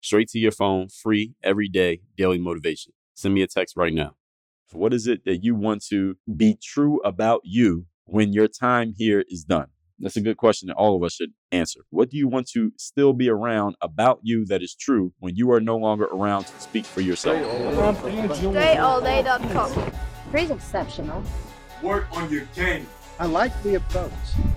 [0.00, 2.92] Straight to your phone, free every day, daily motivation.
[3.14, 4.14] Send me a text right now.
[4.72, 9.24] What is it that you want to be true about you when your time here
[9.28, 9.66] is done?
[9.98, 11.80] That's a good question that all of us should answer.
[11.90, 15.52] What do you want to still be around about you that is true when you
[15.52, 17.36] are no longer around to speak for yourself?
[17.36, 19.92] DreAllDay.com.
[20.30, 21.22] Pretty exceptional.
[21.82, 22.86] Work on your game.
[23.18, 24.10] I like the approach.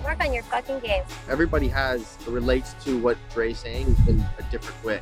[0.06, 1.04] Work on your fucking game.
[1.30, 5.02] Everybody has relates to what Dre's saying in a different way.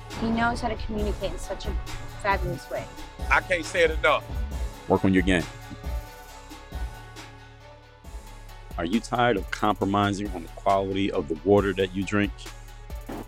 [0.19, 1.71] He knows how to communicate in such a
[2.21, 2.85] fabulous way.
[3.29, 4.23] I can't say it enough.
[4.87, 5.43] Work on your game.
[8.77, 12.31] Are you tired of compromising on the quality of the water that you drink?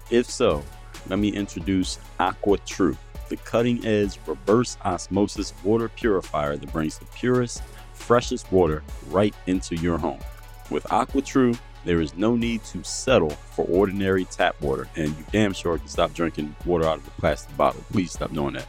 [0.10, 0.64] If so,
[1.08, 2.98] let me introduce AquaTru,
[3.30, 7.62] the cutting edge reverse osmosis water purifier that brings the purest,
[7.94, 10.20] freshest water right into your home.
[10.70, 15.54] With AquaTru, there is no need to settle for ordinary tap water, and you damn
[15.54, 17.84] sure can stop drinking water out of a plastic bottle.
[17.92, 18.68] Please stop doing that.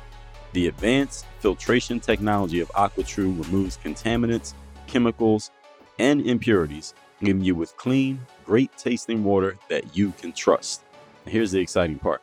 [0.53, 4.55] The advanced filtration technology of AquaTru removes contaminants,
[4.87, 5.51] chemicals,
[5.99, 10.83] and impurities, leaving you with clean, great tasting water that you can trust.
[11.27, 12.23] Here's the exciting part.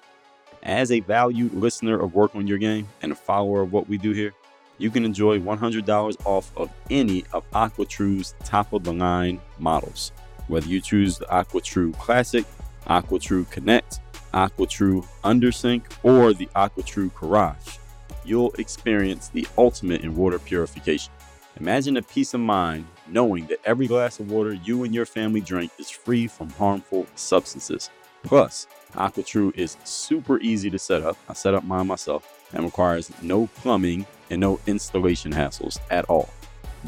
[0.63, 3.97] As a valued listener of Work on Your Game and a follower of what we
[3.97, 4.33] do here,
[4.77, 10.11] you can enjoy $100 off of any of AquaTru's top of the line models.
[10.51, 12.43] Whether you choose the AquaTru Classic,
[12.85, 14.01] AquaTru Connect,
[14.33, 17.79] AquaTru Undersink, or the AquaTru Carafe,
[18.25, 21.13] you'll experience the ultimate in water purification.
[21.61, 25.39] Imagine the peace of mind knowing that every glass of water you and your family
[25.39, 27.89] drink is free from harmful substances.
[28.23, 31.15] Plus, AquaTru is super easy to set up.
[31.29, 36.29] I set up mine myself and requires no plumbing and no installation hassles at all.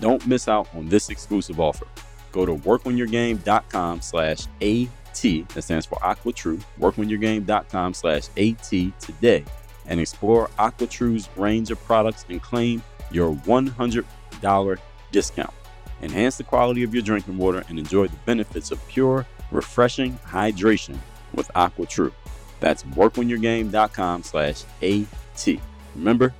[0.01, 1.87] Don't miss out on this exclusive offer.
[2.33, 9.45] Go to workonyourgame.com slash AT, that stands for AquaTru, workonyourgame.com slash AT today
[9.85, 14.77] and explore AquaTru's range of products and claim your $100
[15.11, 15.53] discount.
[16.01, 20.97] Enhance the quality of your drinking water and enjoy the benefits of pure, refreshing hydration
[21.33, 22.11] with AquaTru.
[22.59, 25.47] That's workonyourgame.com slash AT.
[25.95, 26.33] Remember,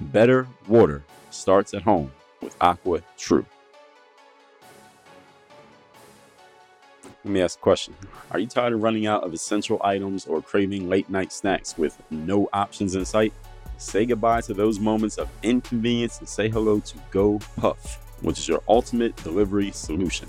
[0.00, 3.44] better water starts at home with AquaTru.
[7.24, 7.94] Let me ask a question.
[8.32, 11.96] Are you tired of running out of essential items or craving late night snacks with
[12.10, 13.32] no options in sight?
[13.76, 18.60] Say goodbye to those moments of inconvenience and say hello to GoPuff, which is your
[18.66, 20.28] ultimate delivery solution.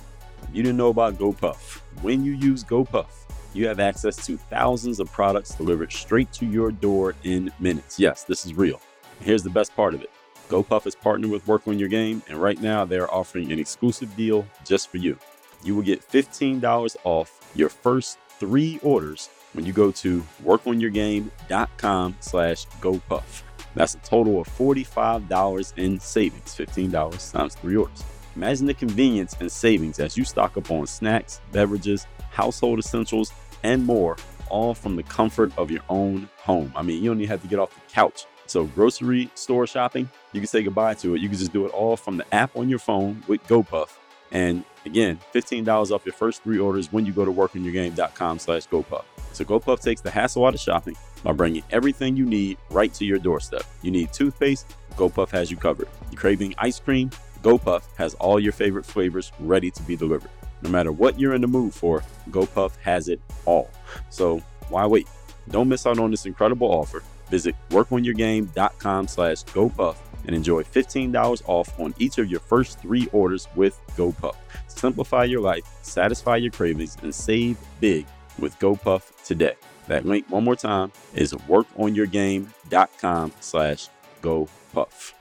[0.54, 3.08] You didn't know about GoPuff, when you use GoPuff,
[3.56, 8.00] you have access to thousands of products delivered straight to your door in minutes.
[8.00, 8.80] Yes, this is real.
[9.20, 10.12] Here's the best part of it.
[10.48, 14.16] GoPuff is partnered with Work on Your Game, and right now they're offering an exclusive
[14.16, 15.18] deal just for you
[15.66, 22.66] you will get $15 off your first three orders when you go to workonyourgame.com slash
[22.82, 23.44] gopuff.
[23.76, 28.04] That's a total of $45 in savings, $15 times three orders.
[28.36, 33.32] Imagine the convenience and savings as you stock up on snacks, beverages, household essentials,
[33.64, 34.18] and more,
[34.50, 36.72] all from the comfort of your own home.
[36.76, 38.26] I mean, you don't even have to get off the couch.
[38.46, 41.22] So, grocery store shopping, you can say goodbye to it.
[41.22, 43.90] You can just do it all from the app on your phone with GoPuff
[44.32, 49.04] and again, $15 off your first three orders when you go to workonyourgame.com slash GoPuff.
[49.34, 53.06] So GoPuff takes the hassle out of shopping by bringing everything you need right to
[53.06, 53.64] your doorstep.
[53.82, 54.76] You need toothpaste?
[54.96, 55.90] GoPuff has you covered.
[56.12, 57.10] You craving ice cream?
[57.42, 60.32] GoPuff has all your favorite flavors ready to be delivered.
[60.62, 63.70] No matter what you're in the mood for, GoPuff has it all.
[64.10, 64.40] So
[64.70, 65.08] why wait?
[65.50, 67.04] Don't miss out on this incredible offer.
[67.30, 73.48] Visit workonyourgame.com slash GoPuff and enjoy $15 off on each of your first three orders
[73.56, 74.36] with GoPuff.
[74.68, 78.06] Simplify your life, satisfy your cravings, and save big
[78.40, 79.56] with GoPuff today.
[79.88, 83.90] That link, one more time, is workonyourgame.com slash
[84.22, 85.14] go puff.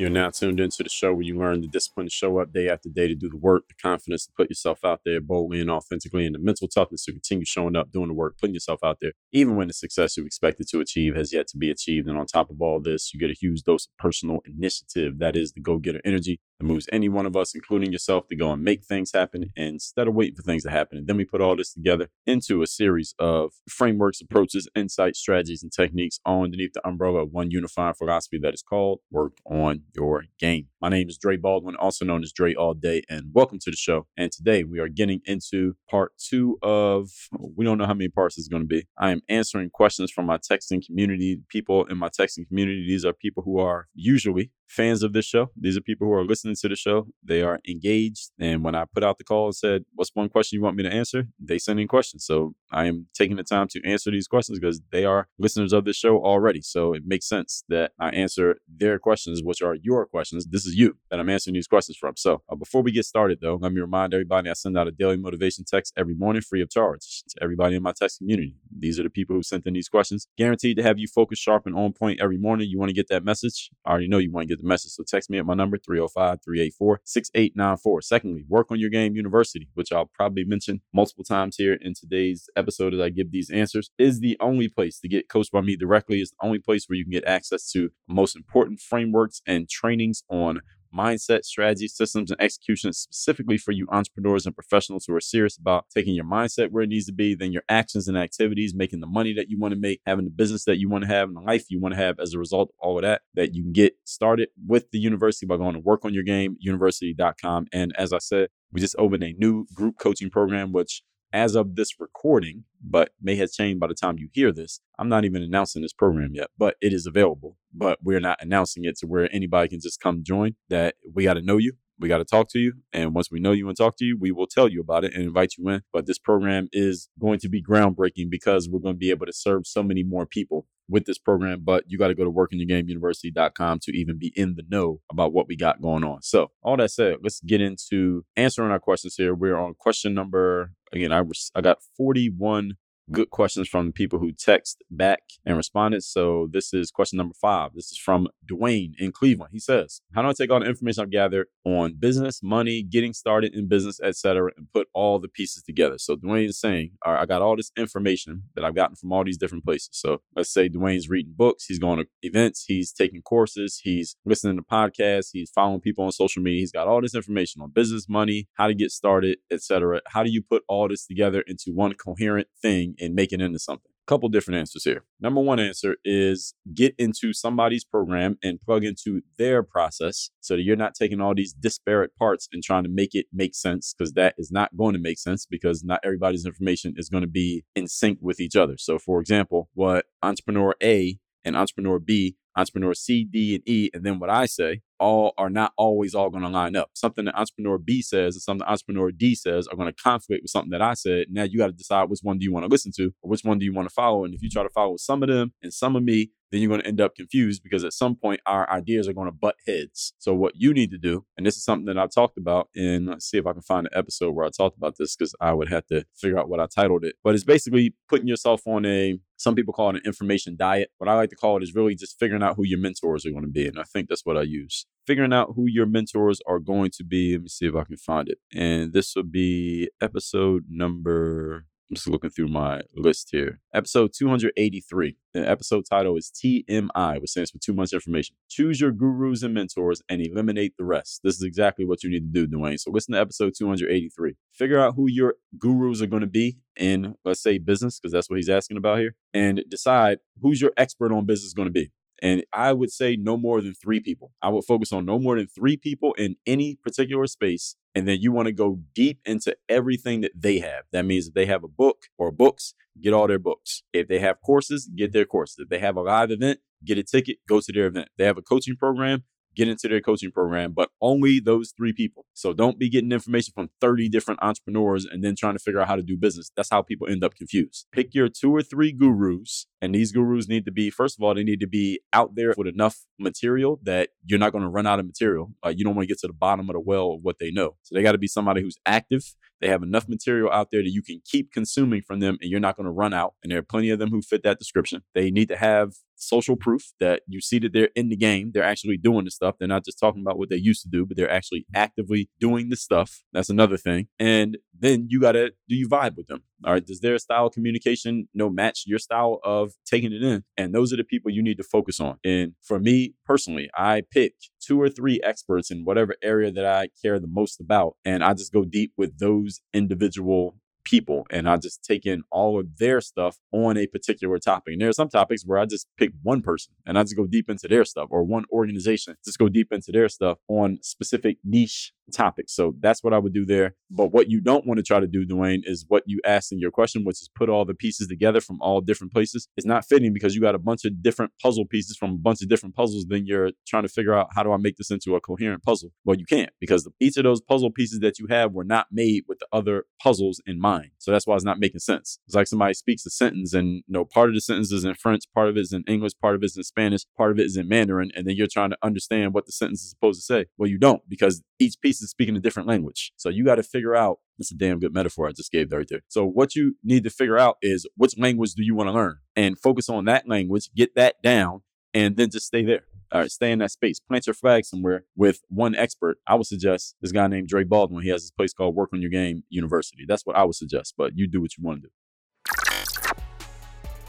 [0.00, 2.70] You're now tuned into the show where you learn the discipline to show up day
[2.70, 5.70] after day to do the work, the confidence to put yourself out there boldly and
[5.70, 8.96] authentically, and the mental toughness to continue showing up, doing the work, putting yourself out
[9.02, 12.08] there, even when the success you expected to achieve has yet to be achieved.
[12.08, 15.18] And on top of all this, you get a huge dose of personal initiative.
[15.18, 18.36] That is the go getter energy that moves any one of us, including yourself, to
[18.36, 20.98] go and make things happen instead of waiting for things to happen.
[20.98, 25.62] And then we put all this together into a series of frameworks, approaches, insights, strategies,
[25.62, 29.82] and techniques all underneath the umbrella of one unifying philosophy that is called Work on
[29.94, 30.68] Your Game.
[30.80, 33.76] My name is Dre Baldwin, also known as Dre All Day, and welcome to the
[33.76, 34.06] show.
[34.16, 38.38] And today we are getting into part two of, we don't know how many parts
[38.38, 38.86] it's going to be.
[38.98, 41.40] I am answering questions from my texting community.
[41.48, 45.50] People in my texting community, these are people who are usually fans of this show.
[45.56, 47.08] These are people who are listening to the show.
[47.22, 48.30] They are engaged.
[48.38, 50.84] And when I put out the call and said, What's one question you want me
[50.84, 51.24] to answer?
[51.38, 52.24] They send in questions.
[52.24, 55.84] So I am taking the time to answer these questions because they are listeners of
[55.84, 56.62] this show already.
[56.62, 60.46] So it makes sense that I answer their questions, which are your questions.
[60.46, 62.14] This is you that I'm answering these questions from.
[62.16, 64.92] So uh, before we get started, though, let me remind everybody I send out a
[64.92, 68.54] daily motivation text every morning free of charge to everybody in my text community.
[68.70, 70.28] These are the people who sent in these questions.
[70.38, 72.68] Guaranteed to have you focused, sharp, and on point every morning.
[72.68, 73.70] You want to get that message?
[73.84, 74.92] I already know you want to get the message.
[74.92, 78.02] So text me at my number 305 384 6894.
[78.02, 82.48] Secondly, work on your game university, which I'll probably mention multiple times here in today's
[82.56, 85.76] episode as I give these answers, is the only place to get coached by me
[85.76, 86.20] directly.
[86.20, 90.22] Is the only place where you can get access to most important frameworks and trainings
[90.28, 90.60] on
[90.94, 95.86] mindset, strategy, systems, and execution specifically for you entrepreneurs and professionals who are serious about
[95.94, 99.06] taking your mindset where it needs to be, then your actions and activities, making the
[99.06, 101.36] money that you want to make, having the business that you want to have, and
[101.36, 103.62] the life you want to have as a result of all of that, that you
[103.62, 107.66] can get started with the university by going to work on your game, university.com.
[107.72, 111.76] And as I said, we just opened a new group coaching program, which as of
[111.76, 114.80] this recording, but may have changed by the time you hear this.
[114.98, 117.56] I'm not even announcing this program yet, but it is available.
[117.72, 120.56] But we're not announcing it to where anybody can just come join.
[120.68, 121.74] That we got to know you.
[122.00, 122.72] We got to talk to you.
[122.92, 125.14] And once we know you and talk to you, we will tell you about it
[125.14, 125.82] and invite you in.
[125.92, 129.32] But this program is going to be groundbreaking because we're going to be able to
[129.32, 133.78] serve so many more people with this program, but you got to go to workinyourgameuniversity.com
[133.80, 136.20] to even be in the know about what we got going on.
[136.22, 139.34] So, all that said, let's get into answering our questions here.
[139.34, 141.12] We're on question number again.
[141.12, 142.72] I was I got 41
[143.12, 146.02] good questions from people who text back and responded.
[146.02, 147.72] So this is question number five.
[147.74, 149.50] This is from Dwayne in Cleveland.
[149.52, 153.12] He says, "How do I take all the information I've gathered on business, money, getting
[153.12, 157.12] started in business, etc., and put all the pieces together?" So Dwayne is saying, "All
[157.12, 159.90] right, I got all this information that I've gotten from all these different places.
[159.92, 164.56] So let's say Dwayne's reading books, he's going to events, he's taking courses, he's listening
[164.56, 166.60] to podcasts, he's following people on social media.
[166.60, 170.00] He's got all this information on business, money, how to get started, etc.
[170.08, 173.58] How do you put all this together into one coherent thing?" And make it into
[173.58, 173.90] something?
[174.06, 175.04] A couple different answers here.
[175.20, 180.62] Number one answer is get into somebody's program and plug into their process so that
[180.62, 184.12] you're not taking all these disparate parts and trying to make it make sense because
[184.14, 187.64] that is not going to make sense because not everybody's information is going to be
[187.74, 188.76] in sync with each other.
[188.78, 194.04] So, for example, what entrepreneur A and entrepreneur B, entrepreneur C, D, and E, and
[194.04, 196.90] then what I say all are not always all going to line up.
[196.94, 200.50] Something that entrepreneur B says and something entrepreneur D says are going to conflict with
[200.50, 201.26] something that I said.
[201.30, 203.42] Now you got to decide which one do you want to listen to or which
[203.42, 204.24] one do you want to follow.
[204.24, 206.68] And if you try to follow some of them and some of me, then you're
[206.68, 209.56] going to end up confused because at some point our ideas are going to butt
[209.66, 210.12] heads.
[210.18, 213.06] So what you need to do, and this is something that I've talked about in,
[213.06, 215.52] let's see if I can find an episode where I talked about this because I
[215.52, 217.16] would have to figure out what I titled it.
[217.22, 220.90] But it's basically putting yourself on a, some people call it an information diet.
[220.98, 223.30] What I like to call it is really just figuring out who your mentors are
[223.30, 223.66] going to be.
[223.66, 227.02] And I think that's what I use figuring out who your mentors are going to
[227.02, 227.32] be.
[227.32, 228.38] Let me see if I can find it.
[228.54, 231.66] And this will be episode number.
[231.90, 233.58] I'm just looking through my list here.
[233.74, 235.16] Episode 283.
[235.34, 238.36] The episode title is TMI, which stands for too much information.
[238.48, 241.22] Choose your gurus and mentors and eliminate the rest.
[241.24, 242.78] This is exactly what you need to do, Dwayne.
[242.78, 244.36] So listen to episode 283.
[244.52, 248.30] Figure out who your gurus are going to be in, let's say, business, because that's
[248.30, 251.90] what he's asking about here, and decide who's your expert on business going to be.
[252.22, 254.30] And I would say no more than three people.
[254.42, 257.74] I would focus on no more than three people in any particular space.
[257.94, 260.84] And then you want to go deep into everything that they have.
[260.92, 263.82] That means if they have a book or books, get all their books.
[263.92, 265.56] If they have courses, get their courses.
[265.58, 268.08] If they have a live event, get a ticket, go to their event.
[268.16, 269.24] They have a coaching program,
[269.60, 272.24] get into their coaching program, but only those three people.
[272.32, 275.88] So don't be getting information from 30 different entrepreneurs and then trying to figure out
[275.88, 276.50] how to do business.
[276.56, 277.86] That's how people end up confused.
[277.92, 281.34] Pick your two or three gurus, and these gurus need to be, first of all,
[281.34, 284.86] they need to be out there with enough material that you're not going to run
[284.86, 285.52] out of material.
[285.64, 287.50] Uh, you don't want to get to the bottom of the well of what they
[287.50, 287.76] know.
[287.82, 289.34] So they got to be somebody who's active.
[289.60, 292.60] They have enough material out there that you can keep consuming from them and you're
[292.60, 293.34] not going to run out.
[293.42, 295.02] And there are plenty of them who fit that description.
[295.14, 298.50] They need to have social proof that you see that they're in the game.
[298.52, 299.56] They're actually doing the stuff.
[299.58, 302.68] They're not just talking about what they used to do, but they're actually actively doing
[302.68, 303.22] the stuff.
[303.32, 304.08] That's another thing.
[304.18, 306.42] And then you got to do you vibe with them?
[306.64, 306.84] All right.
[306.84, 310.44] Does their style of communication no match your style of taking it in?
[310.56, 312.18] And those are the people you need to focus on.
[312.24, 316.88] And for me personally, I pick two or three experts in whatever area that I
[317.02, 317.96] care the most about.
[318.04, 320.56] And I just go deep with those individual
[320.90, 324.72] people and I just take in all of their stuff on a particular topic.
[324.72, 327.26] And there are some topics where I just pick one person and I just go
[327.26, 331.36] deep into their stuff or one organization, just go deep into their stuff on specific
[331.44, 332.54] niche topics.
[332.54, 333.76] So that's what I would do there.
[333.88, 336.58] But what you don't want to try to do, Dwayne, is what you asked in
[336.58, 339.46] your question, which is put all the pieces together from all different places.
[339.56, 342.42] It's not fitting because you got a bunch of different puzzle pieces from a bunch
[342.42, 343.06] of different puzzles.
[343.08, 345.90] Then you're trying to figure out how do I make this into a coherent puzzle?
[346.04, 349.24] Well, you can't because each of those puzzle pieces that you have were not made
[349.28, 350.79] with the other puzzles in mind.
[350.98, 352.18] So that's why it's not making sense.
[352.26, 354.94] It's like somebody speaks a sentence and you know part of the sentence is in
[354.94, 357.38] French, part of it is in English, part of it is in Spanish, part of
[357.38, 360.20] it is in Mandarin, and then you're trying to understand what the sentence is supposed
[360.20, 360.46] to say.
[360.56, 363.12] Well, you don't because each piece is speaking a different language.
[363.16, 364.18] So you got to figure out.
[364.38, 366.00] That's a damn good metaphor I just gave there right there.
[366.08, 369.18] So what you need to figure out is which language do you want to learn
[369.36, 371.60] and focus on that language, get that down,
[371.92, 372.84] and then just stay there.
[373.12, 373.98] All right, stay in that space.
[373.98, 376.18] Plant your flag somewhere with one expert.
[376.28, 378.04] I would suggest this guy named Dre Baldwin.
[378.04, 380.04] He has this place called Work on Your Game University.
[380.06, 381.92] That's what I would suggest, but you do what you want to do.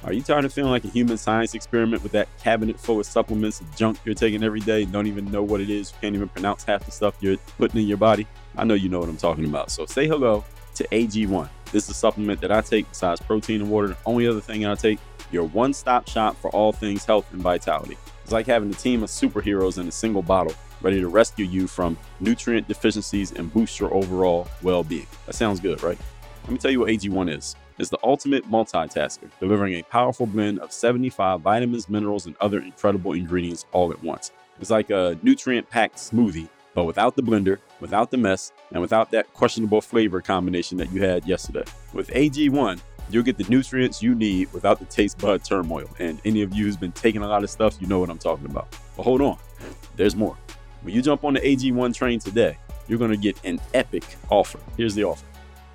[0.04, 3.06] Are you tired of feeling like a human science experiment with that cabinet full of
[3.06, 5.92] supplements and junk you're taking every day don't even know what it is?
[5.92, 8.28] You can't even pronounce half the stuff you're putting in your body?
[8.58, 9.72] I know you know what I'm talking about.
[9.72, 10.44] So say hello
[10.76, 11.50] to AG1.
[11.72, 13.90] This is a supplement that I take besides protein and water.
[13.90, 15.00] The only other thing I take,
[15.32, 17.98] your one stop shop for all things health and vitality.
[18.32, 21.68] It's like having a team of superheroes in a single bottle, ready to rescue you
[21.68, 25.06] from nutrient deficiencies and boost your overall well being.
[25.26, 25.98] That sounds good, right?
[26.44, 27.58] Let me tell you what AG1 is.
[27.78, 33.12] It's the ultimate multitasker, delivering a powerful blend of 75 vitamins, minerals, and other incredible
[33.12, 34.32] ingredients all at once.
[34.62, 39.12] It's like a nutrient packed smoothie, but without the blender, without the mess, and without
[39.12, 41.66] that questionable flavor combination that you had yesterday.
[41.92, 42.80] With AG1,
[43.14, 45.90] you'll get the nutrients you need without the taste bud turmoil.
[46.00, 48.18] And any of you who's been taking a lot of stuff, you know what I'm
[48.18, 48.76] talking about.
[48.96, 49.38] But hold on,
[49.96, 50.38] there's more.
[50.82, 54.60] When you jump on the AG1 train today, you're going to get an epic offer.
[54.78, 55.26] Here's the offer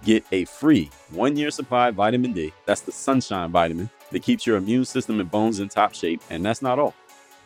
[0.04, 2.52] get a free one year supply of vitamin D.
[2.64, 6.22] That's the sunshine vitamin that keeps your immune system and bones in top shape.
[6.30, 6.94] And that's not all.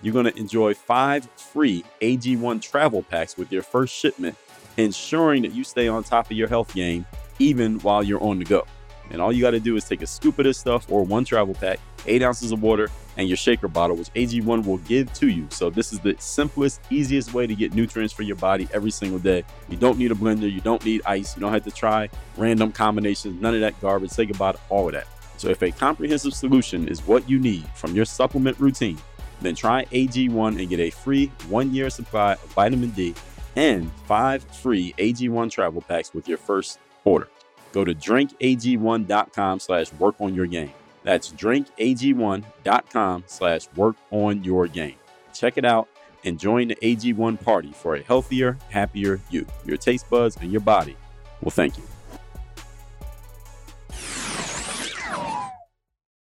[0.03, 4.37] You're going to enjoy five free AG1 travel packs with your first shipment,
[4.77, 7.07] ensuring that you stay on top of your health game
[7.39, 8.67] even while you're on the go.
[9.11, 11.25] And all you got to do is take a scoop of this stuff or one
[11.25, 15.29] travel pack, eight ounces of water, and your shaker bottle, which AG1 will give to
[15.29, 15.47] you.
[15.51, 19.19] So, this is the simplest, easiest way to get nutrients for your body every single
[19.19, 19.45] day.
[19.69, 22.73] You don't need a blender, you don't need ice, you don't have to try random
[22.73, 24.11] combinations, none of that garbage.
[24.11, 25.07] Say goodbye to all of that.
[25.37, 28.99] So, if a comprehensive solution is what you need from your supplement routine,
[29.41, 33.15] then try AG1 and get a free one year supply of vitamin D
[33.57, 37.29] and five free AG1 travel packs with your first order.
[37.73, 40.73] Go to drinkag1.com slash work on your game.
[41.03, 44.97] That's drinkag1.com slash work on your game.
[45.33, 45.89] Check it out
[46.25, 49.47] and join the AG1 party for a healthier, happier you.
[49.65, 50.97] Your taste buds and your body
[51.43, 51.90] will thank you.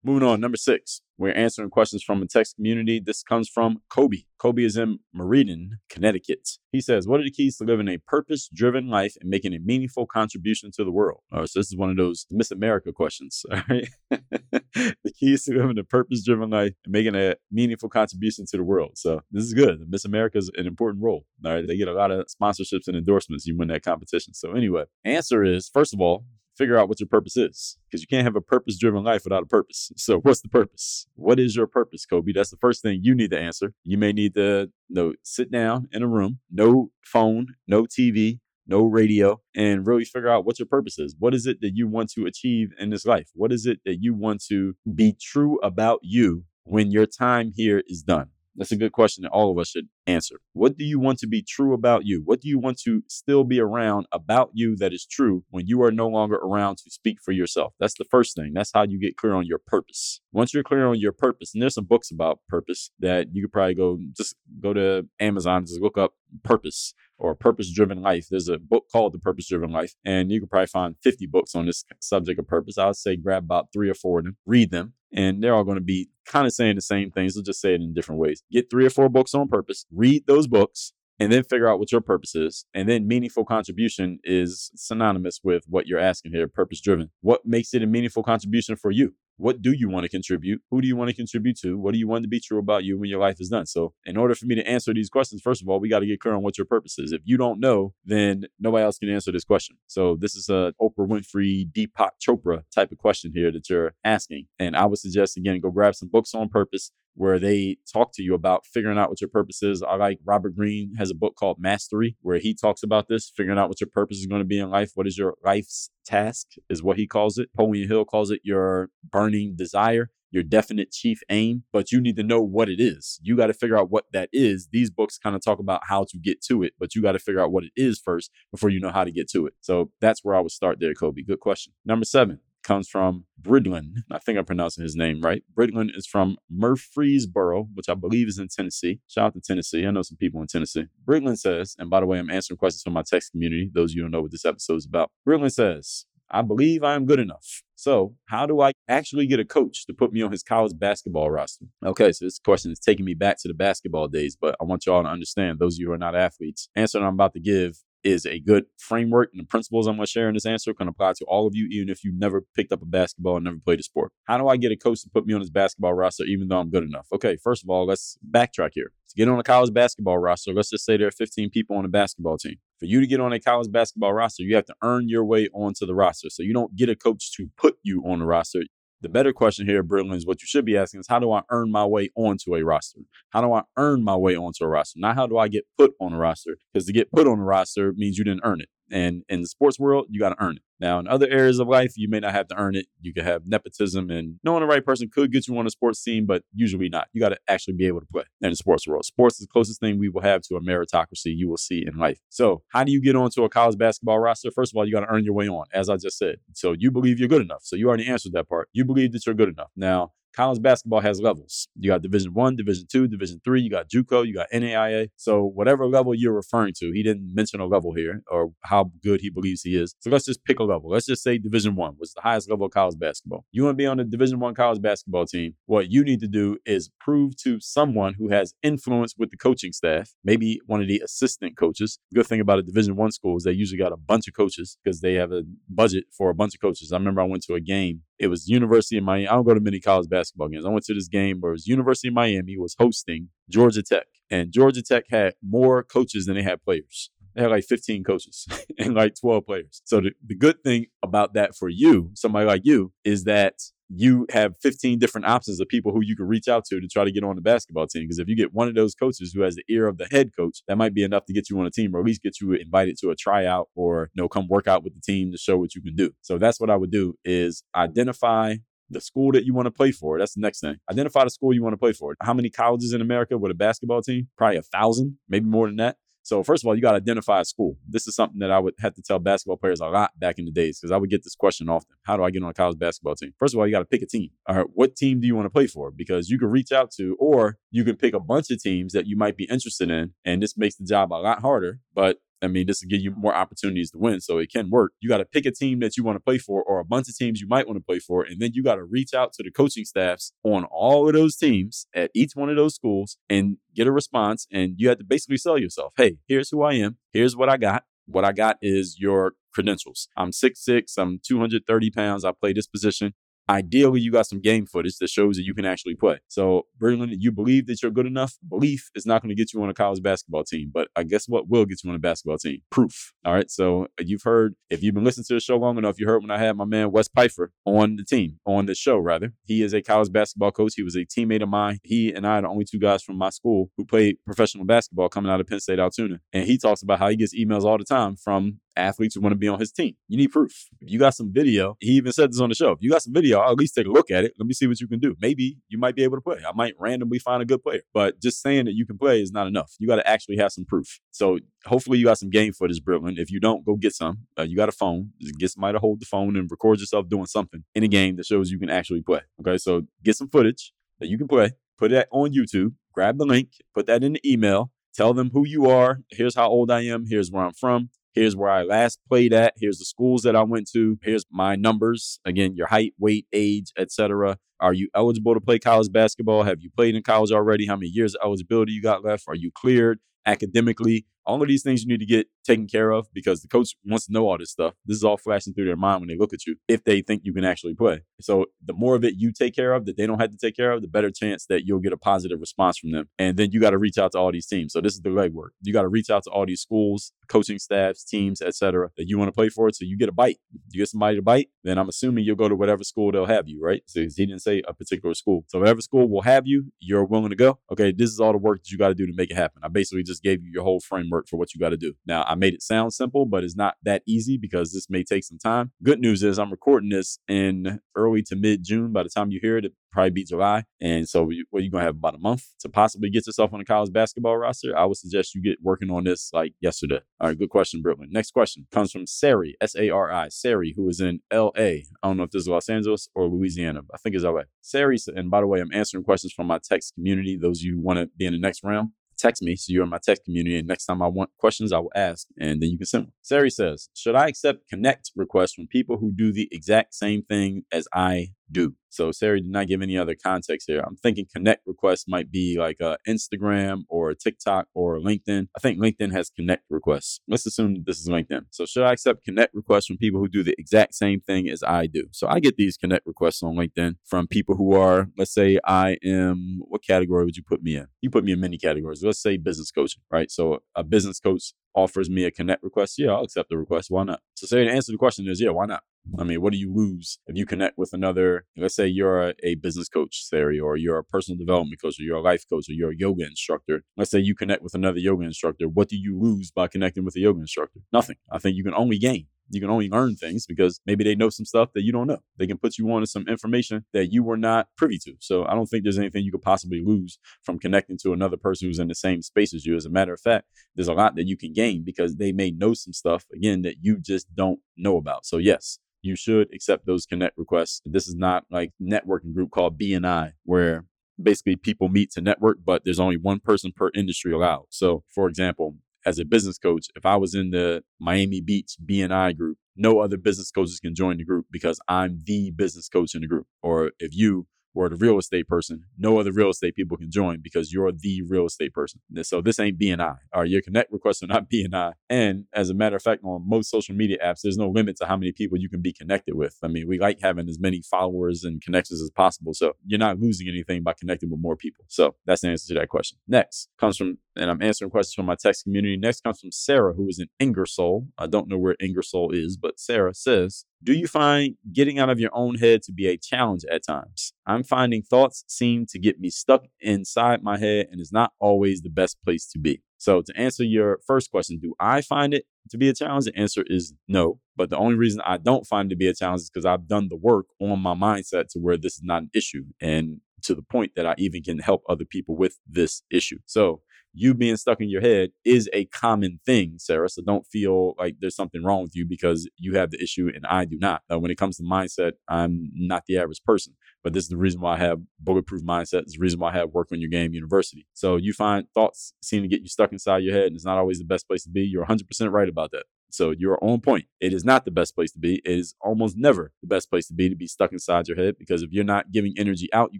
[0.08, 1.02] Moving on, number six.
[1.18, 3.02] We're answering questions from a text community.
[3.02, 4.20] This comes from Kobe.
[4.40, 6.48] Kobe is in Meriden, Connecticut.
[6.72, 9.60] He says, What are the keys to living a purpose driven life and making a
[9.60, 11.24] meaningful contribution to the world?
[11.34, 13.46] All right, so this is one of those Miss America questions.
[13.52, 13.90] All right.
[14.10, 18.64] the keys to living a purpose driven life and making a meaningful contribution to the
[18.64, 18.92] world.
[18.96, 19.82] So this is good.
[19.90, 21.26] Miss America is an important role.
[21.44, 21.68] All right.
[21.68, 23.46] They get a lot of sponsorships and endorsements.
[23.46, 24.34] You win that competition.
[24.34, 26.24] So, anyway, answer is first of all,
[26.58, 29.44] figure out what your purpose is because you can't have a purpose driven life without
[29.44, 29.92] a purpose.
[30.08, 31.08] So, what's the purpose?
[31.16, 32.32] What is your purpose, Kobe?
[32.32, 33.74] That's the first thing you need to answer.
[33.84, 38.40] You may need to you know, sit down in a room, no phone, no TV,
[38.68, 41.16] no radio, and really figure out what your purpose is.
[41.18, 43.30] What is it that you want to achieve in this life?
[43.34, 47.84] What is it that you want to be true about you when your time here
[47.88, 48.30] is done?
[48.56, 50.40] That's a good question that all of us should answer.
[50.54, 52.22] What do you want to be true about you?
[52.24, 55.82] What do you want to still be around about you that is true when you
[55.84, 57.74] are no longer around to speak for yourself?
[57.80, 58.54] That's the first thing.
[58.54, 60.22] That's how you get clear on your purpose.
[60.32, 63.52] Once you're clear on your purpose, and there's some books about purpose that you could
[63.52, 68.28] probably go just go to Amazon, just look up purpose or purpose driven life.
[68.30, 71.56] There's a book called The Purpose Driven Life, and you can probably find 50 books
[71.56, 72.78] on this subject of purpose.
[72.78, 75.64] I would say grab about three or four of them, read them, and they're all
[75.64, 77.34] going to be kind of saying the same things.
[77.34, 78.44] They'll just say it in different ways.
[78.52, 81.92] Get three or four books on purpose, read those books, and then figure out what
[81.92, 82.66] your purpose is.
[82.74, 87.10] And then meaningful contribution is synonymous with what you're asking here, purpose driven.
[87.22, 89.16] What makes it a meaningful contribution for you?
[89.38, 90.62] What do you want to contribute?
[90.72, 91.78] Who do you want to contribute to?
[91.78, 93.68] What do you want to be true about you when your life is done?
[93.68, 96.08] So, in order for me to answer these questions, first of all, we got to
[96.08, 97.12] get clear on what your purpose is.
[97.12, 99.78] If you don't know, then nobody else can answer this question.
[99.86, 104.48] So, this is a Oprah Winfrey, Deepak Chopra type of question here that you're asking.
[104.58, 108.22] And I would suggest, again, go grab some books on purpose where they talk to
[108.22, 109.82] you about figuring out what your purpose is.
[109.82, 113.58] I like Robert Greene has a book called Mastery where he talks about this, figuring
[113.58, 114.92] out what your purpose is going to be in life.
[114.94, 117.50] What is your life's task is what he calls it.
[117.58, 118.90] Napoleon Hill calls it your
[119.28, 120.10] burning desire.
[120.30, 123.18] Your definite chief aim, but you need to know what it is.
[123.24, 124.68] You got to figure out what that is.
[124.74, 127.20] These books kind of talk about how to get to it, but you got to
[127.20, 129.54] figure out what it is first before you know how to get to it.
[129.62, 131.22] So that's where I would start there, Kobe.
[131.22, 131.72] Good question.
[131.86, 133.94] Number seven, comes from Britlin.
[134.12, 135.44] I think I'm pronouncing his name right.
[135.58, 139.00] Britlin is from Murfreesboro, which I believe is in Tennessee.
[139.08, 139.86] Shout out to Tennessee.
[139.86, 140.88] I know some people in Tennessee.
[141.08, 143.72] Britlin says, and by the way, I'm answering questions from my text community.
[143.74, 145.10] Those of you don't know what this episode is about.
[145.26, 147.64] Britlin says, I believe I am good enough.
[147.78, 151.30] So, how do I actually get a coach to put me on his college basketball
[151.30, 151.66] roster?
[151.86, 154.88] Okay, so this question is taking me back to the basketball days, but I want
[154.88, 157.40] y'all to understand, those of you who are not athletes, answer that I'm about to
[157.40, 157.78] give
[158.08, 160.88] is a good framework and the principles I'm going to share in this answer can
[160.88, 163.58] apply to all of you, even if you never picked up a basketball and never
[163.58, 164.12] played a sport.
[164.26, 166.60] How do I get a coach to put me on his basketball roster, even though
[166.60, 167.08] I'm good enough?
[167.14, 168.92] Okay, first of all, let's backtrack here.
[169.10, 171.86] To get on a college basketball roster, let's just say there are 15 people on
[171.86, 172.56] a basketball team.
[172.80, 175.50] For you to get on a college basketball roster, you have to earn your way
[175.54, 176.30] onto the roster.
[176.30, 178.64] So you don't get a coach to put you on the roster.
[179.02, 181.44] The better question here, Brilliant, is what you should be asking is how do I
[181.52, 183.02] earn my way onto a roster?
[183.30, 185.00] How do I earn my way onto a roster?
[185.00, 186.58] Not how do I get put on a roster?
[186.74, 188.70] Because to get put on a roster means you didn't earn it.
[188.90, 190.64] And in the sports world, you got to earn it.
[190.80, 192.88] Now, in other areas of life, you may not have to earn it.
[193.02, 196.04] You could have nepotism, and knowing the right person could get you on a sports
[196.04, 197.08] team, but usually not.
[197.14, 199.06] You got to actually be able to play in the sports world.
[199.06, 201.98] Sports is the closest thing we will have to a meritocracy you will see in
[201.98, 202.20] life.
[202.30, 204.52] So, how do you get onto a college basketball roster?
[204.52, 206.38] First of all, you got to earn your way on, as I just said.
[206.54, 207.62] So, you believe you're good enough.
[207.64, 208.70] So, you already answered that part.
[208.74, 209.72] You believe that you're good enough.
[209.76, 211.68] Now, college basketball has levels.
[211.80, 213.62] You got Division One, Division Two, Division Three.
[213.62, 215.10] You got JUCO, you got NAIA.
[215.16, 219.22] So whatever level you're referring to, he didn't mention a level here or how good
[219.22, 219.96] he believes he is.
[220.00, 220.90] So let's just pick a level.
[220.90, 223.46] Let's just say Division One was the highest level of college basketball.
[223.52, 225.56] You want to be on a Division One college basketball team?
[225.66, 229.74] What you need to do is prove to someone who has influence with the coaching
[229.74, 232.00] staff, maybe one of the assistant coaches.
[232.14, 234.78] Good thing about a Division One school is they usually got a bunch of coaches
[234.84, 236.92] because they have a budget for a bunch of coaches.
[236.92, 239.28] I remember I went to a game it was University of Miami.
[239.28, 240.66] I don't go to many college basketball games.
[240.66, 244.08] I went to this game where it was University of Miami was hosting Georgia Tech,
[244.30, 247.12] and Georgia Tech had more coaches than they had players.
[247.38, 248.48] They had like 15 coaches
[248.80, 249.82] and like 12 players.
[249.86, 253.54] So the, the good thing about that for you, somebody like you, is that
[253.90, 257.06] you have 15 different options of people who you can reach out to to try
[257.06, 258.04] to get on the basketball team.
[258.04, 260.32] Because if you get one of those coaches who has the ear of the head
[260.36, 262.42] coach, that might be enough to get you on a team or at least get
[262.42, 265.38] you invited to a tryout or, you know, come work out with the team to
[265.38, 266.12] show what you can do.
[266.22, 268.56] So that's what I would do is identify
[268.90, 270.18] the school that you want to play for.
[270.18, 270.78] That's the next thing.
[270.90, 272.16] Identify the school you want to play for.
[272.22, 274.28] How many colleges in America with a basketball team?
[274.38, 275.98] Probably a thousand, maybe more than that.
[276.28, 277.78] So first of all, you got to identify a school.
[277.88, 280.44] This is something that I would have to tell basketball players a lot back in
[280.44, 281.96] the days because I would get this question often.
[282.04, 283.32] How do I get on a college basketball team?
[283.40, 284.32] First of all, you got to pick a team.
[284.46, 285.90] All right, what team do you want to play for?
[285.90, 289.08] Because you can reach out to, or you can pick a bunch of teams that
[289.08, 291.80] you might be interested in, and this makes the job a lot harder.
[291.96, 294.22] But I mean, this will give you more opportunities to win.
[294.22, 294.92] So it can work.
[295.00, 297.10] You got to pick a team that you want to play for or a bunch
[297.10, 298.24] of teams you might want to play for.
[298.24, 301.36] And then you got to reach out to the coaching staffs on all of those
[301.36, 304.48] teams at each one of those schools and get a response.
[304.52, 305.94] And you have to basically sell yourself.
[305.98, 306.98] Hey, here's who I am.
[307.12, 307.84] Here's what I got.
[308.06, 310.08] What I got is your credentials.
[310.16, 312.24] I'm 6'6, I'm 230 pounds.
[312.24, 313.14] I play this position.
[313.50, 316.20] Ideally, you got some game footage that shows that you can actually play.
[316.28, 318.38] So, Berlin, you believe that you're good enough.
[318.48, 321.28] Belief is not going to get you on a college basketball team, but I guess
[321.28, 322.62] what will get you on a basketball team?
[322.70, 323.14] Proof.
[323.24, 323.50] All right.
[323.50, 326.32] So, you've heard, if you've been listening to the show long enough, you heard when
[326.32, 329.34] I had my man Wes Pfeiffer on the team, on the show, rather.
[329.46, 330.74] He is a college basketball coach.
[330.76, 331.80] He was a teammate of mine.
[331.84, 335.10] He and I are the only two guys from my school who played professional basketball
[335.10, 336.20] coming out of Penn State Altoona.
[336.34, 339.34] And he talks about how he gets emails all the time from athletes who want
[339.34, 339.96] to be on his team.
[340.08, 340.68] You need proof.
[340.80, 342.72] If you got some video, he even said this on the show.
[342.72, 344.34] If you got some video, At least take a look at it.
[344.38, 345.16] Let me see what you can do.
[345.20, 346.38] Maybe you might be able to play.
[346.48, 349.32] I might randomly find a good player, but just saying that you can play is
[349.32, 349.74] not enough.
[349.80, 351.00] You got to actually have some proof.
[351.12, 353.16] So hopefully you got some game footage, Brooklyn.
[353.18, 354.20] If you don't, go get some.
[354.38, 355.12] Uh, you got a phone.
[355.22, 358.16] Just get somebody to hold the phone and record yourself doing something in a game
[358.18, 359.22] that shows you can actually play.
[359.42, 361.52] Okay, so get some footage that you can play.
[361.78, 362.74] Put that on YouTube.
[362.94, 363.50] Grab the link.
[363.74, 364.72] Put that in the email.
[364.96, 366.02] Tell them who you are.
[366.10, 367.06] Here's how old I am.
[367.08, 367.90] Here's where I'm from.
[368.18, 369.54] Here's where I last played at.
[369.58, 370.98] Here's the schools that I went to.
[371.04, 372.20] Here's my numbers.
[372.26, 374.38] Again, your height, weight, age, etc.
[374.60, 376.44] Are you eligible to play college basketball?
[376.44, 377.68] Have you played in college already?
[377.68, 379.26] How many years of eligibility you got left?
[379.28, 380.00] Are you cleared?
[380.28, 383.76] academically, all of these things you need to get taken care of because the coach
[383.86, 384.74] wants to know all this stuff.
[384.86, 387.22] This is all flashing through their mind when they look at you if they think
[387.26, 388.02] you can actually play.
[388.22, 390.56] So the more of it you take care of that they don't have to take
[390.56, 393.10] care of, the better chance that you'll get a positive response from them.
[393.20, 394.74] And then you got to reach out to all these teams.
[394.74, 395.50] So this is the legwork.
[395.62, 398.90] You got to reach out to all these schools, coaching staffs, teams, etc.
[398.96, 399.70] that you want to play for.
[399.72, 400.38] So you get a bite.
[400.72, 403.48] You get somebody to bite, then I'm assuming you'll go to whatever school they'll have
[403.48, 403.84] you, right?
[403.86, 405.44] So he didn't say a particular school.
[405.48, 407.60] So whatever school will have you, you're willing to go.
[407.72, 409.62] Okay, this is all the work that you got to do to make it happen.
[409.64, 411.94] I basically just gave you your whole framework for what you got to do.
[412.06, 415.24] Now, I made it sound simple, but it's not that easy because this may take
[415.24, 415.72] some time.
[415.84, 418.92] Good news is I'm recording this in early to mid June.
[418.92, 420.64] By the time you hear it, it probably be July.
[420.80, 423.54] And so, you, well, you're going to have about a month to possibly get yourself
[423.54, 424.78] on a college basketball roster.
[424.78, 427.00] I would suggest you get working on this like yesterday.
[427.20, 428.10] All right, good question, Brooklyn.
[428.12, 431.50] Next question comes from Sari, S A R I, Sari, who is in LA.
[431.58, 434.44] I don't know if this is Los Angeles or Louisiana, I think it's LA.
[434.62, 437.38] Sari, and by the way, I'm answering questions from my text community.
[437.38, 440.00] Those you want to be in the next round, text me so you're in my
[440.04, 440.58] text community.
[440.58, 443.14] And next time I want questions, I will ask and then you can send them.
[443.22, 447.64] Sari says, Should I accept connect requests from people who do the exact same thing
[447.72, 448.76] as I do?
[448.90, 450.82] So Sari did not give any other context here.
[450.86, 455.48] I'm thinking connect requests might be like a Instagram or a TikTok or LinkedIn.
[455.56, 457.20] I think LinkedIn has connect requests.
[457.28, 458.46] Let's assume this is LinkedIn.
[458.50, 461.64] So should I accept connect requests from people who do the exact same thing as
[461.64, 462.06] I do?
[462.12, 465.98] So I get these connect requests on LinkedIn from people who are, let's say I
[466.04, 467.88] am, what category would you put me in?
[468.02, 469.04] You put me in many categories.
[469.04, 470.32] Let's say business coaching, right?
[470.32, 472.96] So a business coach offers me a connect request.
[472.98, 473.92] Yeah, I'll accept the request.
[473.92, 474.22] Why not?
[474.34, 475.84] So say the answer to the question is yeah, why not?
[476.18, 478.46] I mean, what do you lose if you connect with another?
[478.56, 482.04] Let's say you're a, a business coach, Sari, or you're a personal development coach, or
[482.04, 483.84] you're a life coach, or you're a yoga instructor.
[483.96, 485.68] Let's say you connect with another yoga instructor.
[485.68, 487.80] What do you lose by connecting with a yoga instructor?
[487.92, 488.18] Nothing.
[488.32, 491.30] I think you can only gain you can only learn things because maybe they know
[491.30, 492.20] some stuff that you don't know.
[492.38, 495.14] They can put you on to some information that you were not privy to.
[495.20, 498.68] So I don't think there's anything you could possibly lose from connecting to another person
[498.68, 499.76] who's in the same space as you.
[499.76, 502.52] As a matter of fact, there's a lot that you can gain because they may
[502.52, 505.26] know some stuff again that you just don't know about.
[505.26, 507.82] So yes, you should accept those connect requests.
[507.86, 510.86] This is not like networking group called BNI where
[511.22, 514.66] basically people meet to network, but there's only one person per industry allowed.
[514.70, 519.38] So for example, as a business coach, if I was in the Miami Beach BNI
[519.38, 523.22] group, no other business coaches can join the group because I'm the business coach in
[523.22, 523.46] the group.
[523.62, 527.40] Or if you or the real estate person, no other real estate people can join
[527.42, 529.02] because you're the real estate person.
[529.24, 530.18] So this ain't BNI.
[530.34, 531.94] Or your connect requests are not BNI.
[532.10, 535.06] And as a matter of fact, on most social media apps, there's no limit to
[535.06, 536.58] how many people you can be connected with.
[536.64, 539.54] I mean, we like having as many followers and connections as possible.
[539.54, 541.86] So you're not losing anything by connecting with more people.
[541.88, 543.18] So that's the answer to that question.
[543.28, 545.98] Next comes from, and I'm answering questions from my text community.
[545.98, 548.08] Next comes from Sarah, who is in Ingersoll.
[548.18, 552.20] I don't know where Ingersoll is, but Sarah says, do you find getting out of
[552.20, 554.34] your own head to be a challenge at times?
[554.46, 558.82] I'm finding thoughts seem to get me stuck inside my head and is not always
[558.82, 559.82] the best place to be.
[559.98, 563.26] So, to answer your first question, do I find it to be a challenge?
[563.26, 564.40] The answer is no.
[564.56, 566.88] But the only reason I don't find it to be a challenge is because I've
[566.88, 570.54] done the work on my mindset to where this is not an issue and to
[570.54, 573.40] the point that I even can help other people with this issue.
[573.48, 573.82] So,
[574.14, 577.10] you being stuck in your head is a common thing, Sarah.
[577.10, 580.46] So don't feel like there's something wrong with you because you have the issue and
[580.48, 581.04] I do not.
[581.10, 584.62] when it comes to mindset, I'm not the average person, but this is the reason
[584.62, 586.02] why I have bulletproof mindset.
[586.02, 587.86] It's the reason why I have work on your game university.
[587.94, 590.78] So you find thoughts seem to get you stuck inside your head and it's not
[590.78, 591.62] always the best place to be.
[591.62, 592.84] You're 100% right about that.
[593.10, 594.06] So you're on point.
[594.20, 595.42] It is not the best place to be.
[595.46, 598.36] It is almost never the best place to be to be stuck inside your head
[598.38, 600.00] because if you're not giving energy out, you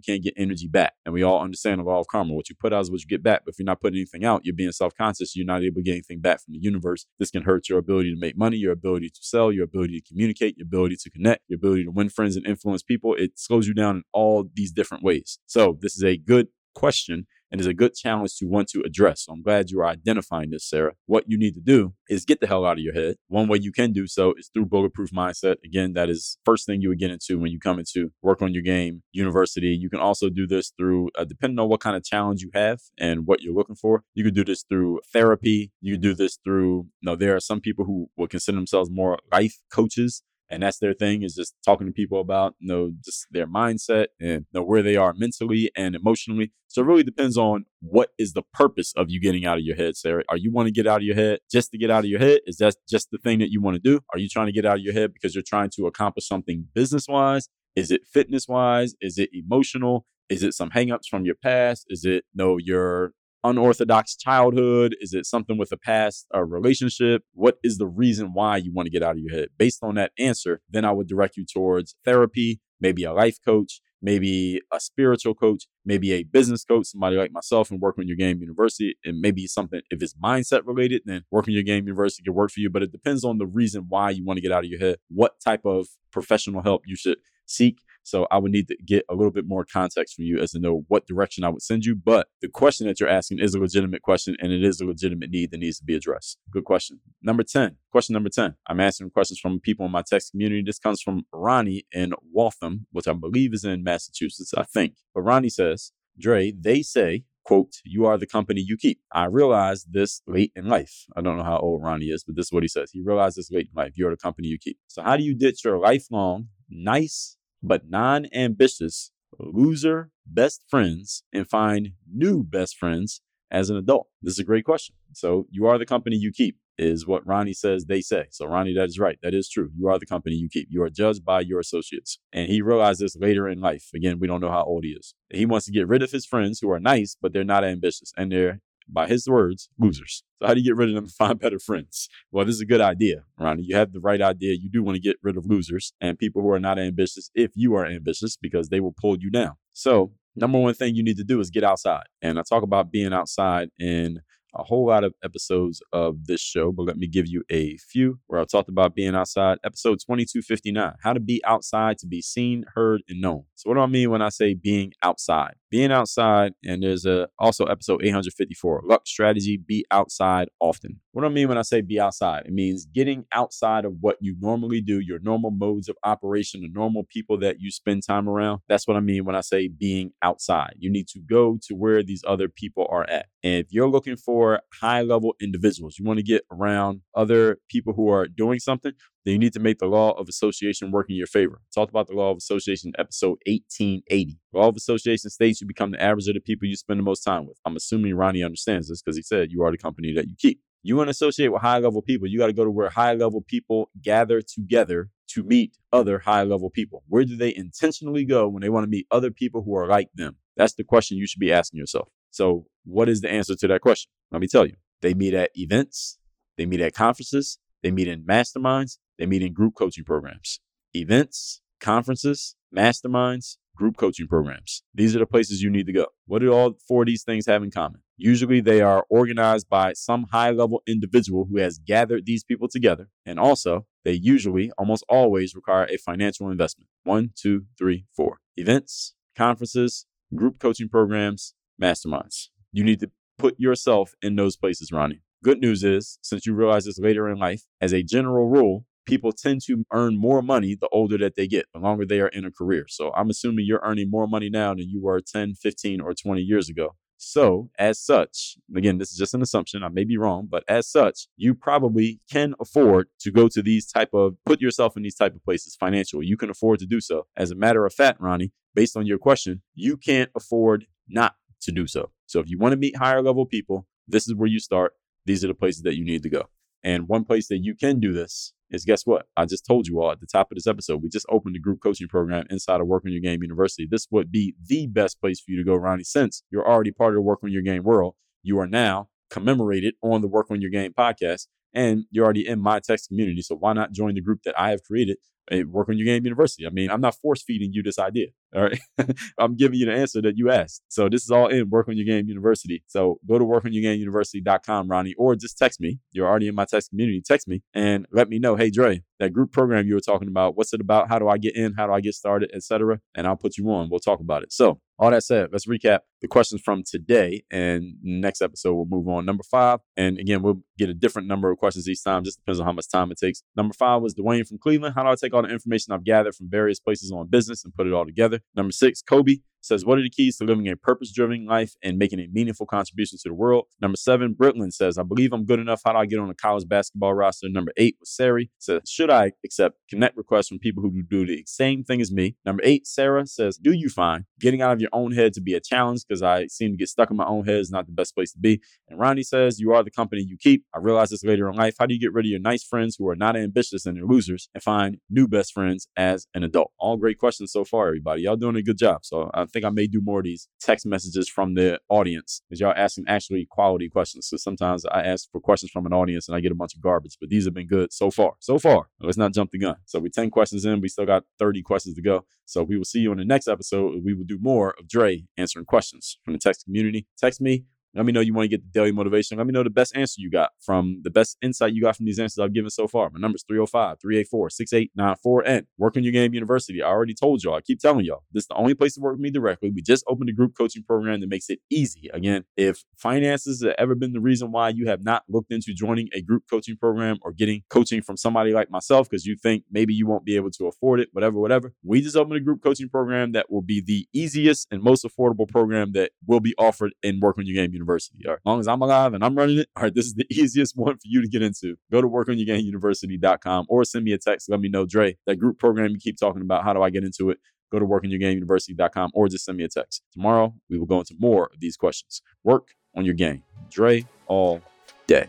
[0.00, 0.94] can't get energy back.
[1.04, 2.34] And we all understand the law of karma.
[2.34, 3.42] What you put out is what you get back.
[3.44, 5.34] But if you're not putting anything out, you're being self-conscious.
[5.36, 7.06] You're not able to get anything back from the universe.
[7.18, 10.08] This can hurt your ability to make money, your ability to sell, your ability to
[10.08, 13.14] communicate, your ability to connect, your ability to win friends and influence people.
[13.14, 15.38] It slows you down in all these different ways.
[15.46, 19.24] So this is a good question and is a good challenge to want to address.
[19.24, 20.92] So I'm glad you are identifying this, Sarah.
[21.06, 23.16] What you need to do is get the hell out of your head.
[23.28, 25.56] One way you can do so is through bulletproof mindset.
[25.64, 28.52] Again, that is first thing you would get into when you come into work on
[28.52, 29.68] your game university.
[29.68, 32.80] You can also do this through, uh, depending on what kind of challenge you have
[32.98, 34.02] and what you're looking for.
[34.14, 35.72] You can do this through therapy.
[35.80, 38.90] You can do this through, you know, there are some people who will consider themselves
[38.90, 42.92] more life coaches and that's their thing is just talking to people about you know
[43.04, 46.52] just their mindset and you know, where they are mentally and emotionally.
[46.68, 49.76] So it really depends on what is the purpose of you getting out of your
[49.76, 50.22] head sarah.
[50.28, 52.20] Are you want to get out of your head just to get out of your
[52.20, 52.40] head?
[52.46, 54.00] Is that just the thing that you want to do?
[54.12, 56.66] Are you trying to get out of your head because you're trying to accomplish something
[56.74, 60.04] business wise is it fitness wise is it emotional?
[60.28, 61.86] Is it some hangups from your past?
[61.88, 63.12] Is it you no know, your
[63.44, 64.96] unorthodox childhood?
[65.00, 67.22] Is it something with a past a relationship?
[67.32, 69.48] What is the reason why you want to get out of your head?
[69.58, 73.80] Based on that answer, then I would direct you towards therapy, maybe a life coach,
[74.00, 78.16] maybe a spiritual coach, maybe a business coach, somebody like myself and work on your
[78.16, 78.96] game university.
[79.04, 82.60] And maybe something, if it's mindset related, then working your game university can work for
[82.60, 82.70] you.
[82.70, 84.96] But it depends on the reason why you want to get out of your head,
[85.08, 87.80] what type of professional help you should seek.
[88.08, 90.58] So I would need to get a little bit more context from you as to
[90.58, 91.94] know what direction I would send you.
[91.94, 95.30] But the question that you're asking is a legitimate question and it is a legitimate
[95.30, 96.38] need that needs to be addressed.
[96.50, 97.00] Good question.
[97.22, 98.54] Number 10, question number 10.
[98.66, 100.62] I'm answering questions from people in my text community.
[100.64, 104.94] This comes from Ronnie in Waltham, which I believe is in Massachusetts, I think.
[105.14, 109.00] But Ronnie says, Dre, they say, quote, you are the company you keep.
[109.10, 111.06] I realized this late in life.
[111.16, 112.90] I don't know how old Ronnie is, but this is what he says.
[112.92, 113.92] He realized this late in life.
[113.96, 114.76] You're the company you keep.
[114.86, 121.48] So how do you ditch your lifelong, nice, but non ambitious loser best friends and
[121.48, 124.08] find new best friends as an adult?
[124.22, 124.94] This is a great question.
[125.12, 128.26] So, you are the company you keep, is what Ronnie says they say.
[128.30, 129.18] So, Ronnie, that is right.
[129.22, 129.70] That is true.
[129.76, 130.68] You are the company you keep.
[130.70, 132.18] You are judged by your associates.
[132.32, 133.88] And he realized this later in life.
[133.94, 135.14] Again, we don't know how old he is.
[135.30, 138.12] He wants to get rid of his friends who are nice, but they're not ambitious
[138.16, 140.22] and they're by his words, losers.
[140.40, 142.08] So how do you get rid of them and find better friends?
[142.30, 143.64] Well, this is a good idea, Ronnie.
[143.64, 144.54] You have the right idea.
[144.54, 147.52] You do want to get rid of losers and people who are not ambitious if
[147.54, 149.52] you are ambitious because they will pull you down.
[149.72, 152.04] So number one thing you need to do is get outside.
[152.22, 154.20] And I talk about being outside in
[154.54, 158.18] a whole lot of episodes of this show, but let me give you a few
[158.26, 159.58] where I talked about being outside.
[159.64, 163.44] Episode 2259 How to Be Outside to Be Seen, Heard, and Known.
[163.54, 165.54] So, what do I mean when I say being outside?
[165.70, 171.00] Being outside, and there's a, also episode 854 Luck Strategy Be Outside Often.
[171.12, 172.44] What do I mean when I say be outside?
[172.46, 176.68] It means getting outside of what you normally do, your normal modes of operation, the
[176.68, 178.60] normal people that you spend time around.
[178.68, 180.74] That's what I mean when I say being outside.
[180.78, 183.26] You need to go to where these other people are at.
[183.42, 187.92] And if you're looking for high level individuals, you want to get around other people
[187.92, 188.92] who are doing something,
[189.28, 191.60] then you need to make the law of association work in your favor.
[191.74, 194.38] Talked about the law of association episode 1880.
[194.54, 197.20] Law of association states you become the average of the people you spend the most
[197.20, 197.58] time with.
[197.66, 200.62] I'm assuming Ronnie understands this because he said you are the company that you keep.
[200.82, 203.12] You want to associate with high level people, you got to go to where high
[203.12, 207.02] level people gather together to meet other high level people.
[207.08, 210.08] Where do they intentionally go when they want to meet other people who are like
[210.14, 210.36] them?
[210.56, 212.08] That's the question you should be asking yourself.
[212.30, 214.10] So, what is the answer to that question?
[214.30, 214.76] Let me tell you.
[215.02, 216.18] They meet at events,
[216.56, 220.60] they meet at conferences, they meet in masterminds, they meet in group coaching programs.
[220.94, 224.82] Events, conferences, masterminds, group coaching programs.
[224.92, 226.06] These are the places you need to go.
[226.26, 228.02] What do all four of these things have in common?
[228.16, 233.08] Usually they are organized by some high level individual who has gathered these people together.
[233.24, 236.88] And also, they usually, almost always, require a financial investment.
[237.04, 238.38] One, two, three, four.
[238.56, 242.48] Events, conferences, group coaching programs, masterminds.
[242.72, 245.22] You need to put yourself in those places, Ronnie.
[245.44, 249.32] Good news is, since you realize this later in life, as a general rule, people
[249.32, 252.44] tend to earn more money the older that they get, the longer they are in
[252.44, 252.86] a career.
[252.88, 256.42] So I'm assuming you're earning more money now than you were 10, 15, or 20
[256.42, 256.96] years ago.
[257.20, 259.82] So, as such, again, this is just an assumption.
[259.82, 263.86] I may be wrong, but as such, you probably can afford to go to these
[263.86, 266.26] type of put yourself in these type of places financially.
[266.26, 267.26] You can afford to do so.
[267.36, 271.72] As a matter of fact, Ronnie, based on your question, you can't afford not to
[271.72, 272.12] do so.
[272.26, 274.92] So, if you want to meet higher level people, this is where you start.
[275.28, 276.48] These are the places that you need to go.
[276.82, 279.26] And one place that you can do this is guess what?
[279.36, 281.02] I just told you all at the top of this episode.
[281.02, 283.86] We just opened a group coaching program inside of Work on Your Game University.
[283.88, 287.10] This would be the best place for you to go, Ronnie, since you're already part
[287.10, 288.14] of the Work on Your Game world.
[288.42, 292.58] You are now commemorated on the Work on Your Game podcast, and you're already in
[292.58, 293.42] my text community.
[293.42, 295.18] So why not join the group that I have created
[295.66, 296.66] work on your game university.
[296.66, 298.28] I mean, I'm not force feeding you this idea.
[298.54, 298.80] All right.
[299.38, 300.82] I'm giving you the answer that you asked.
[300.88, 302.82] So this is all in work on your game university.
[302.86, 305.98] So go to workonyourgameuniversity.com, Ronnie, or just text me.
[306.12, 307.22] You're already in my text community.
[307.24, 310.56] Text me and let me know, hey Dre, that group program you were talking about,
[310.56, 311.08] what's it about?
[311.08, 311.74] How do I get in?
[311.74, 313.00] How do I get started, etc.
[313.14, 313.88] And I'll put you on.
[313.90, 314.52] We'll talk about it.
[314.52, 317.44] So all that said, let's recap the questions from today.
[317.50, 319.24] And next episode, we'll move on.
[319.24, 319.78] Number five.
[319.96, 322.24] And again, we'll get a different number of questions each time.
[322.24, 323.42] Just depends on how much time it takes.
[323.56, 324.94] Number five was Dwayne from Cleveland.
[324.96, 327.74] How do I take all the information I've gathered from various places on business and
[327.74, 328.40] put it all together?
[328.54, 331.98] Number six, Kobe says, What are the keys to living a purpose driven life and
[331.98, 333.66] making a meaningful contribution to the world?
[333.80, 335.82] Number seven, Brooklyn says, I believe I'm good enough.
[335.84, 337.48] How do I get on a college basketball roster?
[337.48, 341.44] Number eight was Sari says, Should I accept connect requests from people who do the
[341.46, 342.36] same thing as me?
[342.44, 345.54] Number eight, Sarah says, Do you find getting out of your own head to be
[345.54, 346.02] a challenge?
[346.06, 348.32] Because I seem to get stuck in my own head is not the best place
[348.32, 348.60] to be.
[348.88, 350.64] And Ronnie says, You are the company you keep.
[350.74, 351.76] I realize this later in life.
[351.78, 354.04] How do you get rid of your nice friends who are not ambitious and they're
[354.04, 356.72] losers and find new best friends as an adult?
[356.78, 358.22] All great questions so far, everybody.
[358.22, 359.04] Y'all doing a good job.
[359.04, 362.60] So I think I may do more of these text messages from the audience because
[362.60, 364.28] y'all asking actually quality questions.
[364.28, 366.80] So sometimes I ask for questions from an audience and I get a bunch of
[366.80, 368.32] garbage, but these have been good so far.
[368.40, 369.76] So far, let's not jump the gun.
[369.86, 372.24] So we 10 questions in, we still got 30 questions to go.
[372.44, 374.02] So we will see you in the next episode.
[374.04, 377.06] We will do more of Dre answering questions from the text community.
[377.18, 377.64] Text me
[377.98, 379.38] let me know you want to get the daily motivation.
[379.38, 382.06] Let me know the best answer you got from the best insight you got from
[382.06, 383.10] these answers I've given so far.
[383.10, 386.80] My number is 305 384 6894 and Work on Your Game University.
[386.80, 389.14] I already told y'all, I keep telling y'all, this is the only place to work
[389.14, 389.72] with me directly.
[389.74, 392.08] We just opened a group coaching program that makes it easy.
[392.14, 396.08] Again, if finances have ever been the reason why you have not looked into joining
[396.12, 399.92] a group coaching program or getting coaching from somebody like myself because you think maybe
[399.92, 402.88] you won't be able to afford it, whatever, whatever, we just opened a group coaching
[402.88, 407.18] program that will be the easiest and most affordable program that will be offered in
[407.18, 407.87] Work on Your Game University.
[407.90, 408.38] All right.
[408.38, 410.76] As long as I'm alive and I'm running it, all right, this is the easiest
[410.76, 411.76] one for you to get into.
[411.90, 414.50] Go to workonyourgameuniversity.com or send me a text.
[414.50, 416.64] Let me know, Dre, that group program you keep talking about.
[416.64, 417.38] How do I get into it?
[417.70, 420.02] Go to workonyourgameuniversity.com or just send me a text.
[420.12, 422.22] Tomorrow, we will go into more of these questions.
[422.44, 423.42] Work on your game.
[423.70, 424.62] Dre all
[425.06, 425.28] day.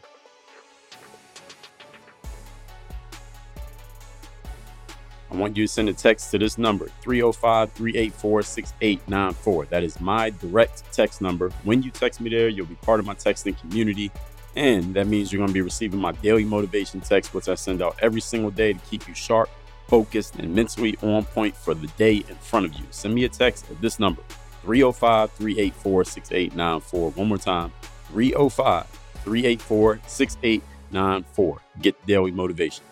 [5.31, 9.65] I want you to send a text to this number, 305 384 6894.
[9.65, 11.49] That is my direct text number.
[11.63, 14.11] When you text me there, you'll be part of my texting community.
[14.55, 17.81] And that means you're going to be receiving my daily motivation text, which I send
[17.81, 19.49] out every single day to keep you sharp,
[19.87, 22.85] focused, and mentally on point for the day in front of you.
[22.89, 24.23] Send me a text at this number,
[24.63, 27.11] 305 384 6894.
[27.11, 27.71] One more time,
[28.07, 28.87] 305
[29.23, 31.61] 384 6894.
[31.81, 32.88] Get daily motivation.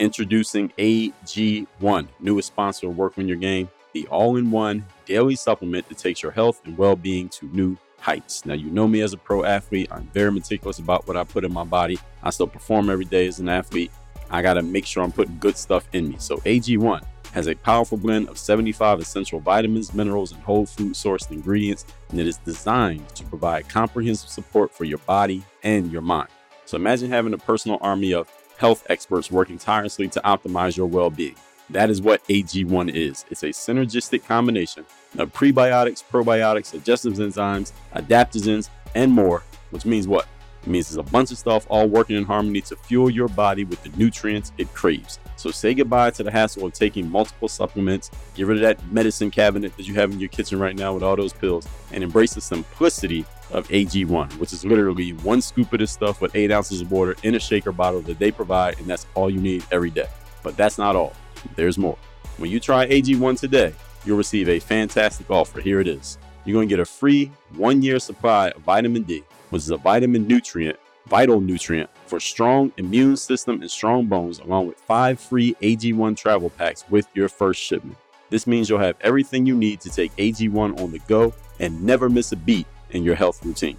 [0.00, 5.86] Introducing AG1, newest sponsor of Work on Your Game, the all in one daily supplement
[5.90, 8.46] that takes your health and well being to new heights.
[8.46, 9.88] Now, you know me as a pro athlete.
[9.90, 11.98] I'm very meticulous about what I put in my body.
[12.22, 13.90] I still perform every day as an athlete.
[14.30, 16.16] I got to make sure I'm putting good stuff in me.
[16.18, 21.30] So, AG1 has a powerful blend of 75 essential vitamins, minerals, and whole food sourced
[21.30, 26.30] ingredients, and it is designed to provide comprehensive support for your body and your mind.
[26.64, 31.08] So, imagine having a personal army of health experts working tirelessly to optimize your well
[31.08, 31.34] being.
[31.70, 33.24] That is what AG1 is.
[33.30, 34.84] It's a synergistic combination
[35.16, 40.26] of prebiotics, probiotics, digestive enzymes, adaptogens, and more, which means what?
[40.62, 43.64] It means there's a bunch of stuff all working in harmony to fuel your body
[43.64, 45.18] with the nutrients it craves.
[45.36, 49.30] So say goodbye to the hassle of taking multiple supplements, get rid of that medicine
[49.30, 52.34] cabinet that you have in your kitchen right now with all those pills, and embrace
[52.34, 56.82] the simplicity of AG1, which is literally one scoop of this stuff with eight ounces
[56.82, 59.90] of water in a shaker bottle that they provide, and that's all you need every
[59.90, 60.08] day.
[60.42, 61.14] But that's not all.
[61.56, 61.96] There's more.
[62.36, 65.60] When you try AG1 today, you'll receive a fantastic offer.
[65.60, 66.18] Here it is.
[66.44, 69.76] You're going to get a free one year supply of vitamin D, which is a
[69.76, 75.54] vitamin nutrient, vital nutrient for strong immune system and strong bones, along with five free
[75.60, 77.96] AG1 travel packs with your first shipment.
[78.30, 82.08] This means you'll have everything you need to take AG1 on the go and never
[82.08, 83.76] miss a beat in your health routine.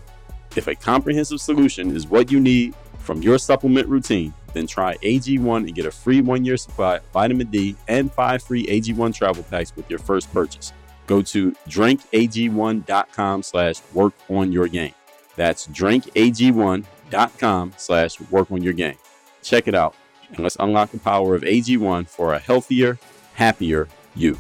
[0.56, 5.58] If a comprehensive solution is what you need from your supplement routine, then try AG1
[5.66, 9.44] and get a free one year supply of vitamin D and five free AG1 travel
[9.44, 10.74] packs with your first purchase.
[11.08, 14.94] Go to drinkag1.com slash work on your game.
[15.36, 18.98] That's drinkag1.com slash work on your game.
[19.42, 19.96] Check it out
[20.32, 22.98] and let's unlock the power of AG1 for a healthier,
[23.34, 24.38] happier you.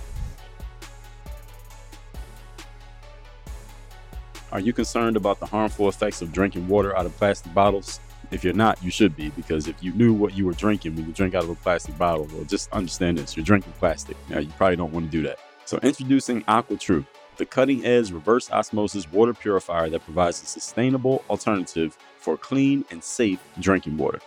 [4.51, 8.01] Are you concerned about the harmful effects of drinking water out of plastic bottles?
[8.31, 11.05] If you're not, you should be, because if you knew what you were drinking when
[11.05, 14.17] you drink out of a plastic bottle, well, just understand this you're drinking plastic.
[14.29, 15.39] Now, you probably don't want to do that.
[15.65, 17.05] So, introducing Aqua AquaTru,
[17.37, 23.03] the cutting edge reverse osmosis water purifier that provides a sustainable alternative for clean and
[23.03, 24.19] safe drinking water.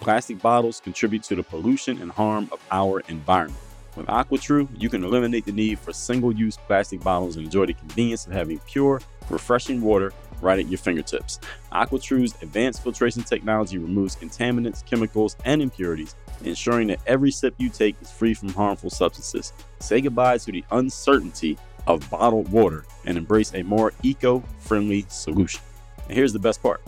[0.00, 3.58] Plastic bottles contribute to the pollution and harm of our environment.
[3.94, 7.74] With AquaTru, you can eliminate the need for single use plastic bottles and enjoy the
[7.74, 11.38] convenience of having pure, refreshing water right at your fingertips.
[11.72, 17.94] AquaTru's advanced filtration technology removes contaminants, chemicals, and impurities, ensuring that every sip you take
[18.02, 19.52] is free from harmful substances.
[19.78, 25.60] Say goodbye to the uncertainty of bottled water and embrace a more eco friendly solution.
[26.08, 26.80] And here's the best part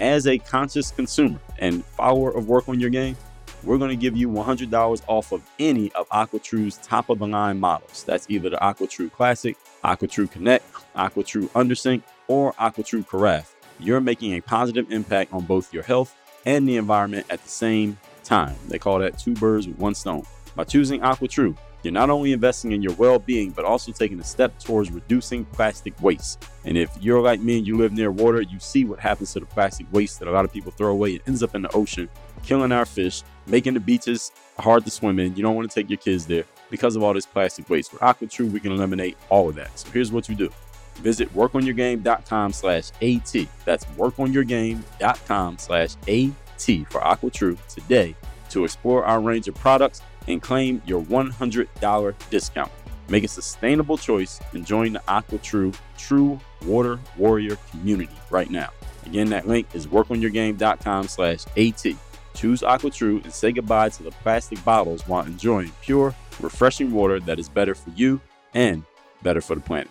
[0.00, 3.16] as a conscious consumer and follower of Work on Your Game,
[3.62, 7.58] we're going to give you $100 off of any of AquaTru's top of the line
[7.58, 8.04] models.
[8.04, 13.54] That's either the AquaTru Classic, AquaTru Connect, AquaTru Undersink, or AquaTru Carafe.
[13.78, 17.98] You're making a positive impact on both your health and the environment at the same
[18.22, 18.56] time.
[18.68, 20.24] They call that two birds with one stone.
[20.54, 21.56] By choosing AquaTru,
[21.86, 25.44] you're not only investing in your well being, but also taking a step towards reducing
[25.44, 26.44] plastic waste.
[26.64, 29.40] And if you're like me and you live near water, you see what happens to
[29.40, 31.12] the plastic waste that a lot of people throw away.
[31.12, 32.08] It ends up in the ocean,
[32.42, 35.36] killing our fish, making the beaches hard to swim in.
[35.36, 36.44] You don't want to take your kids there.
[36.70, 37.92] because of all this plastic waste.
[37.92, 39.78] With AquaTru, we can eliminate all of that.
[39.78, 40.50] So here's what you do.
[40.96, 43.36] Visit workonyourgame.com slash AT.
[43.64, 48.16] That's workonyourgame.com slash AT for AquaTru today
[48.50, 52.72] to explore our range of products and claim your $100 discount.
[53.08, 58.70] Make a sustainable choice and join the AquaTru True True Water Warrior community right now.
[59.04, 61.86] Again, that link is workonyourgame.com slash AT.
[62.34, 67.38] Choose AquaTru and say goodbye to the plastic bottles while enjoying pure, refreshing water that
[67.38, 68.20] is better for you
[68.54, 68.82] and
[69.22, 69.88] better for the planet.